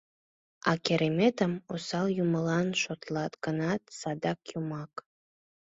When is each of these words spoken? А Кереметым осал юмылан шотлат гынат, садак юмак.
А 0.69 0.71
Кереметым 0.85 1.53
осал 1.73 2.07
юмылан 2.23 2.67
шотлат 2.81 3.33
гынат, 3.45 3.81
садак 3.99 4.39
юмак. 4.57 4.93